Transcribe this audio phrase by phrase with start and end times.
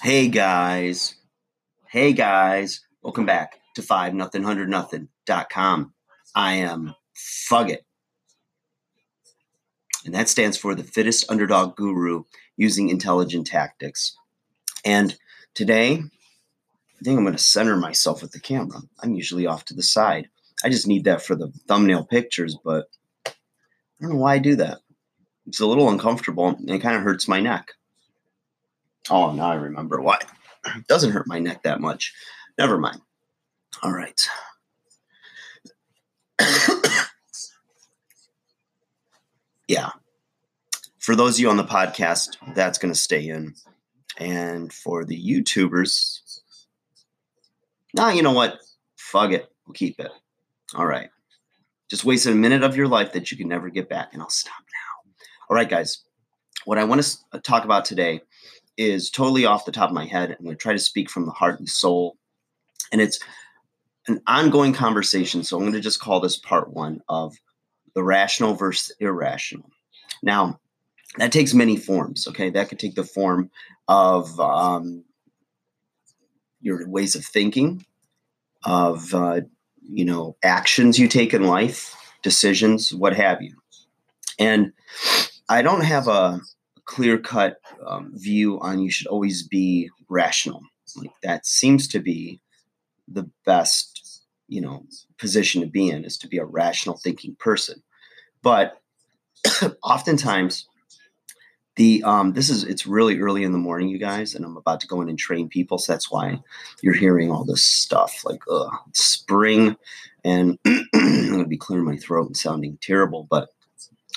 [0.00, 1.16] Hey guys.
[1.90, 2.82] Hey guys.
[3.02, 5.92] Welcome back to 5 nothing 100 nothing.com.
[6.36, 7.78] I am Fugget.
[10.04, 12.22] And that stands for the fittest underdog guru
[12.56, 14.16] using intelligent tactics.
[14.84, 15.18] And
[15.54, 18.82] today, I think I'm going to center myself with the camera.
[19.02, 20.28] I'm usually off to the side.
[20.62, 22.86] I just need that for the thumbnail pictures, but
[23.26, 23.32] I
[24.00, 24.78] don't know why I do that.
[25.48, 27.72] It's a little uncomfortable and it kind of hurts my neck.
[29.10, 30.18] Oh, now I remember why.
[30.66, 32.12] It doesn't hurt my neck that much.
[32.58, 33.00] Never mind.
[33.82, 34.28] All right.
[39.68, 39.90] yeah.
[40.98, 43.54] For those of you on the podcast, that's going to stay in.
[44.18, 46.40] And for the YouTubers,
[47.94, 48.58] nah, you know what?
[48.96, 49.50] Fuck it.
[49.66, 50.10] We'll keep it.
[50.74, 51.10] All right.
[51.88, 54.28] Just wasted a minute of your life that you can never get back, and I'll
[54.28, 55.12] stop now.
[55.48, 56.02] All right, guys.
[56.66, 58.20] What I want to uh, talk about today
[58.78, 60.30] is totally off the top of my head.
[60.30, 62.16] I'm going to try to speak from the heart and soul.
[62.92, 63.18] And it's
[64.06, 65.42] an ongoing conversation.
[65.42, 67.36] So I'm going to just call this part one of
[67.94, 69.68] the rational versus irrational.
[70.22, 70.60] Now,
[71.16, 72.28] that takes many forms.
[72.28, 72.50] Okay.
[72.50, 73.50] That could take the form
[73.88, 75.04] of um,
[76.60, 77.84] your ways of thinking,
[78.64, 79.40] of, uh,
[79.82, 83.56] you know, actions you take in life, decisions, what have you.
[84.38, 84.72] And
[85.48, 86.40] I don't have a,
[86.88, 90.62] clear cut um, view on you should always be rational.
[90.96, 92.40] Like that seems to be
[93.06, 94.86] the best, you know,
[95.18, 97.82] position to be in is to be a rational thinking person.
[98.42, 98.80] But
[99.82, 100.66] oftentimes,
[101.76, 104.80] the um, this is it's really early in the morning, you guys, and I'm about
[104.80, 106.40] to go in and train people, so that's why
[106.82, 109.76] you're hearing all this stuff like ugh, spring,
[110.24, 113.50] and I'm gonna be clearing my throat and sounding terrible, but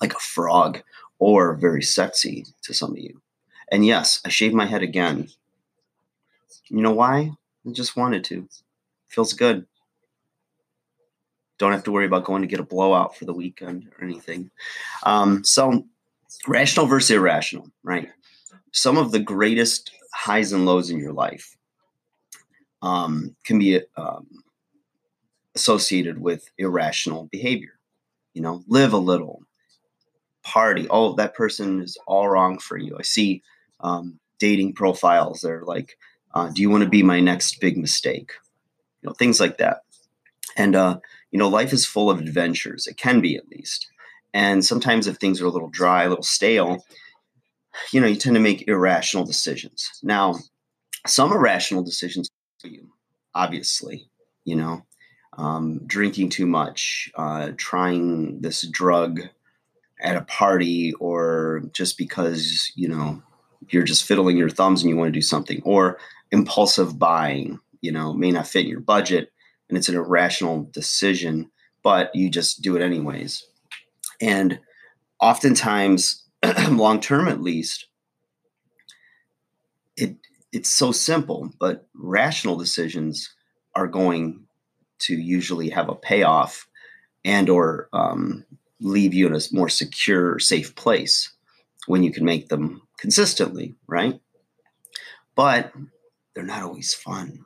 [0.00, 0.82] like a frog
[1.22, 3.22] or very sexy to some of you.
[3.70, 5.28] And yes, I shaved my head again.
[6.66, 7.30] You know why?
[7.64, 8.48] I just wanted to.
[9.06, 9.64] Feels good.
[11.58, 14.50] Don't have to worry about going to get a blowout for the weekend or anything.
[15.04, 15.86] Um, so,
[16.48, 18.08] rational versus irrational, right?
[18.72, 21.56] Some of the greatest highs and lows in your life
[22.82, 24.26] um, can be um,
[25.54, 27.78] associated with irrational behavior.
[28.34, 29.42] You know, live a little,
[30.42, 30.86] party.
[30.90, 32.96] Oh, that person is all wrong for you.
[32.98, 33.42] I see
[33.80, 35.40] um, dating profiles.
[35.40, 35.96] They're like,
[36.34, 38.32] uh, do you want to be my next big mistake?
[39.00, 39.82] You know, things like that.
[40.56, 40.98] And, uh,
[41.30, 42.86] you know, life is full of adventures.
[42.86, 43.88] It can be at least.
[44.34, 46.84] And sometimes if things are a little dry, a little stale,
[47.92, 49.90] you know, you tend to make irrational decisions.
[50.02, 50.36] Now,
[51.06, 52.30] some irrational decisions
[52.60, 52.88] for you,
[53.34, 54.08] obviously,
[54.44, 54.84] you know,
[55.38, 59.20] um, drinking too much, uh, trying this drug
[60.02, 63.22] at a party or just because you know
[63.68, 65.98] you're just fiddling your thumbs and you want to do something or
[66.30, 69.32] impulsive buying you know may not fit in your budget
[69.68, 71.50] and it's an irrational decision
[71.82, 73.46] but you just do it anyways.
[74.20, 74.60] And
[75.20, 76.24] oftentimes
[76.70, 77.86] long term at least
[79.96, 80.16] it
[80.52, 83.34] it's so simple but rational decisions
[83.74, 84.44] are going
[84.98, 86.66] to usually have a payoff
[87.24, 88.44] and or um,
[88.82, 91.32] leave you in a more secure, safe place
[91.86, 94.20] when you can make them consistently, right?
[95.34, 95.72] But
[96.34, 97.44] they're not always fun.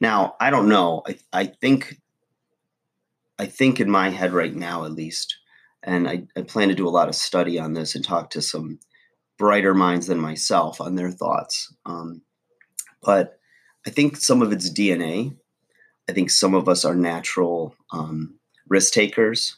[0.00, 1.02] Now, I don't know.
[1.06, 2.00] I, I think
[3.38, 5.36] I think in my head right now, at least,
[5.82, 8.42] and I, I plan to do a lot of study on this and talk to
[8.42, 8.78] some
[9.38, 11.74] brighter minds than myself on their thoughts.
[11.84, 12.22] Um,
[13.02, 13.40] but
[13.86, 15.36] I think some of it's DNA.
[16.08, 19.56] I think some of us are natural um, risk takers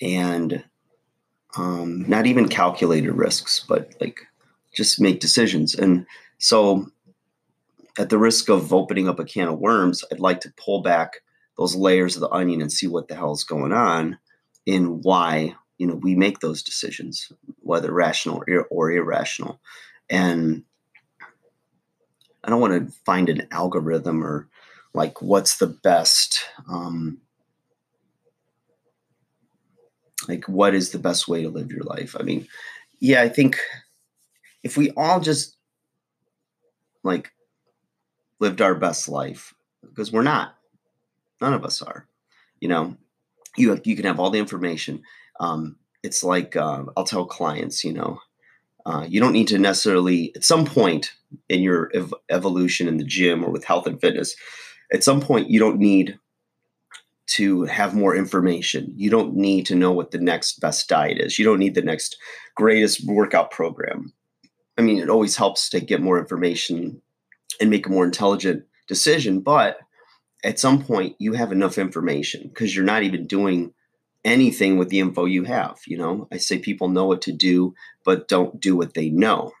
[0.00, 0.64] and
[1.56, 4.20] um, not even calculated risks, but like
[4.72, 5.74] just make decisions.
[5.74, 6.06] And
[6.38, 6.90] so,
[7.98, 11.14] at the risk of opening up a can of worms, I'd like to pull back
[11.58, 14.18] those layers of the onion and see what the hell's going on
[14.66, 19.60] and why you know we make those decisions, whether rational or, or irrational.
[20.08, 20.64] And
[22.42, 24.48] I don't want to find an algorithm or
[24.94, 27.18] like what's the best um,
[30.28, 32.16] like what is the best way to live your life?
[32.18, 32.46] I mean
[33.02, 33.58] yeah i think
[34.62, 35.56] if we all just
[37.02, 37.32] like
[38.40, 40.54] lived our best life because we're not.
[41.40, 42.06] None of us are
[42.60, 42.96] you know?
[43.56, 45.02] You you can have all the information.
[45.40, 48.18] Um, it's like uh, i'll tell clients you know
[48.86, 51.12] uh, you don't need to necessarily at some point
[51.48, 54.34] in your ev- evolution in the gym or with health and fitness
[54.92, 56.18] at some point you don't need
[57.30, 58.92] to have more information.
[58.96, 61.38] You don't need to know what the next best diet is.
[61.38, 62.16] You don't need the next
[62.56, 64.12] greatest workout program.
[64.76, 67.00] I mean, it always helps to get more information
[67.60, 69.40] and make a more intelligent decision.
[69.40, 69.78] But
[70.42, 73.74] at some point, you have enough information because you're not even doing
[74.24, 75.78] anything with the info you have.
[75.86, 77.74] You know, I say people know what to do,
[78.04, 79.52] but don't do what they know.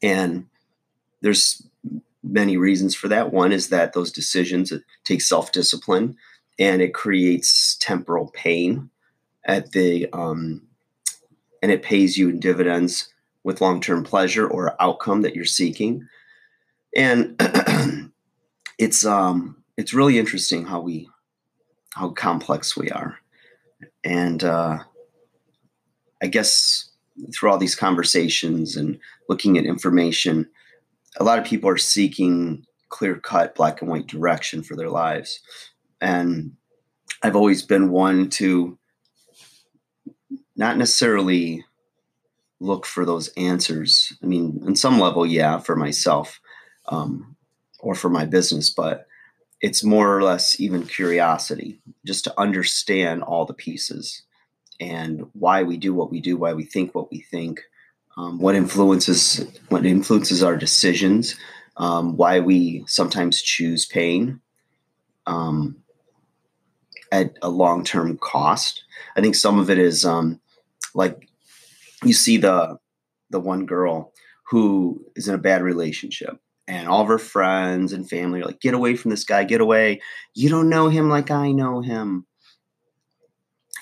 [0.00, 0.46] And
[1.22, 1.66] there's
[2.22, 3.32] many reasons for that.
[3.32, 4.72] One is that those decisions
[5.04, 6.16] take self discipline
[6.58, 8.90] and it creates temporal pain
[9.44, 10.62] at the um,
[11.62, 13.12] and it pays you in dividends
[13.44, 16.06] with long-term pleasure or outcome that you're seeking.
[16.96, 17.40] And
[18.78, 21.08] it's um it's really interesting how we
[21.94, 23.18] how complex we are.
[24.04, 24.78] And uh
[26.22, 26.90] i guess
[27.32, 30.48] through all these conversations and looking at information
[31.18, 35.40] a lot of people are seeking clear cut black and white direction for their lives
[36.00, 36.52] and
[37.22, 38.78] i've always been one to
[40.56, 41.64] not necessarily
[42.60, 44.12] look for those answers.
[44.22, 46.40] I mean, on some level, yeah, for myself
[46.88, 47.36] um,
[47.80, 49.06] or for my business, but
[49.60, 54.22] it's more or less even curiosity, just to understand all the pieces
[54.80, 57.60] and why we do what we do, why we think what we think,
[58.16, 61.36] um, what influences what influences our decisions,
[61.76, 64.40] um, why we sometimes choose pain
[65.26, 65.76] um,
[67.12, 68.84] at a long term cost.
[69.16, 70.40] I think some of it is um,
[70.94, 71.28] like
[72.04, 72.78] you see the
[73.30, 74.12] the one girl
[74.50, 78.60] who is in a bad relationship and all of her friends and family are like
[78.60, 80.00] get away from this guy get away.
[80.34, 82.26] You don't know him like i know him.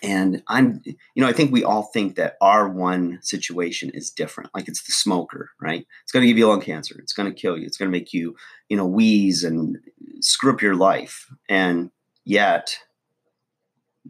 [0.02, 4.50] And i'm you know i think we all think that our one situation is different.
[4.54, 5.86] Like it's the smoker right?
[6.02, 6.96] It's going to give you lung cancer.
[6.98, 7.66] It's going to kill you.
[7.66, 8.36] It's going to make you
[8.68, 9.78] you know wheeze and
[10.20, 11.26] screw up your life.
[11.48, 11.90] And
[12.24, 12.76] yet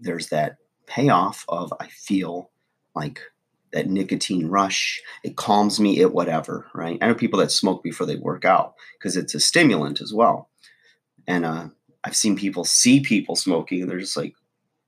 [0.00, 0.56] there's that
[0.86, 2.50] payoff of i feel
[2.94, 3.20] like
[3.76, 5.02] that nicotine rush.
[5.22, 6.98] It calms me, it whatever, right?
[7.00, 10.48] I know people that smoke before they work out because it's a stimulant as well.
[11.26, 11.68] And uh,
[12.02, 14.34] I've seen people see people smoking and they're just like,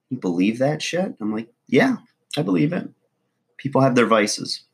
[0.09, 1.15] you believe that shit?
[1.21, 1.97] I'm like, yeah,
[2.37, 2.89] I believe it.
[3.59, 4.65] People have their vices.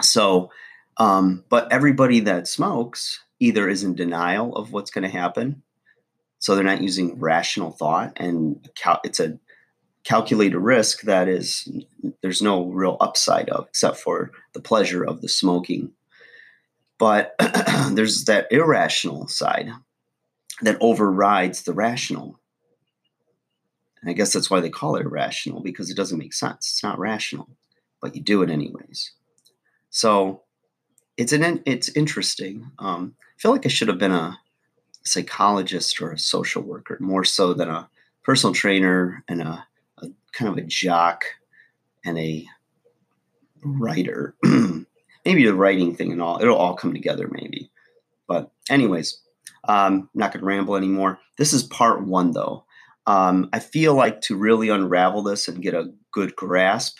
[0.00, 0.50] So,
[0.96, 5.62] um, but everybody that smokes either is in denial of what's going to happen.
[6.38, 8.66] So they're not using rational thought and
[9.04, 9.38] it's a
[10.04, 11.68] calculate a risk that is
[12.22, 15.92] there's no real upside of except for the pleasure of the smoking.
[16.98, 17.34] But
[17.92, 19.70] there's that irrational side
[20.62, 22.38] that overrides the rational.
[24.00, 26.70] And i guess that's why they call it irrational because it doesn't make sense.
[26.70, 27.48] It's not rational
[28.00, 29.12] but you do it anyways.
[29.90, 30.42] So
[31.16, 32.70] it's an it's interesting.
[32.78, 34.38] Um, i feel like i should have been a
[35.02, 37.88] psychologist or a social worker more so than a
[38.22, 39.66] personal trainer and a a
[40.32, 41.24] kind of a jock
[42.04, 42.46] and a
[43.62, 44.34] writer.
[45.24, 47.70] maybe the writing thing and all, it'll all come together maybe.
[48.26, 49.20] But, anyways,
[49.64, 51.18] um, I'm not going to ramble anymore.
[51.36, 52.64] This is part one, though.
[53.06, 56.98] Um, I feel like to really unravel this and get a good grasp,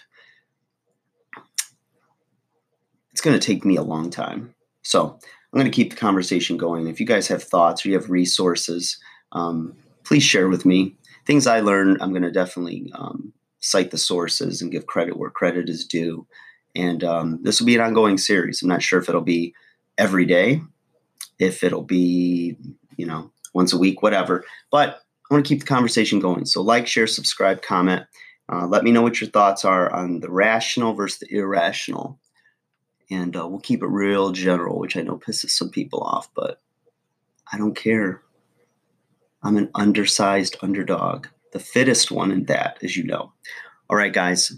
[3.12, 4.54] it's going to take me a long time.
[4.82, 5.18] So,
[5.52, 6.86] I'm going to keep the conversation going.
[6.86, 8.98] If you guys have thoughts or you have resources,
[9.32, 13.98] um, please share with me things I learned, I'm going to definitely um, cite the
[13.98, 16.26] sources and give credit where credit is due.
[16.74, 18.62] And um, this will be an ongoing series.
[18.62, 19.54] I'm not sure if it'll be
[19.98, 20.62] every day,
[21.38, 22.56] if it'll be,
[22.96, 24.44] you know, once a week, whatever.
[24.70, 26.44] But I want to keep the conversation going.
[26.46, 28.04] So, like, share, subscribe, comment.
[28.52, 32.18] Uh, let me know what your thoughts are on the rational versus the irrational.
[33.10, 36.60] And uh, we'll keep it real general, which I know pisses some people off, but
[37.52, 38.22] I don't care.
[39.42, 43.32] I'm an undersized underdog, the fittest one in that, as you know.
[43.88, 44.52] All right, guys,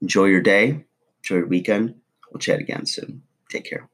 [0.00, 0.84] enjoy your day,
[1.22, 1.94] enjoy your weekend.
[2.30, 3.22] We'll chat again soon.
[3.50, 3.88] Take care.